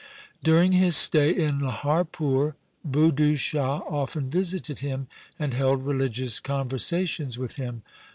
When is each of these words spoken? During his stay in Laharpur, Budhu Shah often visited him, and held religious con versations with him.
During 0.43 0.71
his 0.71 0.97
stay 0.97 1.29
in 1.29 1.59
Laharpur, 1.59 2.55
Budhu 2.83 3.37
Shah 3.37 3.81
often 3.87 4.31
visited 4.31 4.79
him, 4.79 5.05
and 5.37 5.53
held 5.53 5.85
religious 5.85 6.39
con 6.39 6.67
versations 6.67 7.37
with 7.37 7.57
him. 7.57 7.83